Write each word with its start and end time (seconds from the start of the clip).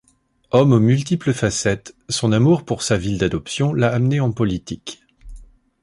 Homme 0.49 0.73
aux 0.73 0.79
multiples 0.79 1.31
facettes, 1.31 1.93
son 2.09 2.31
amour 2.31 2.65
pour 2.65 2.81
sa 2.81 2.97
ville 2.97 3.19
d’adoption 3.19 3.71
l’a 3.71 3.93
amené 3.93 4.19
en 4.19 4.31
politique. 4.31 5.03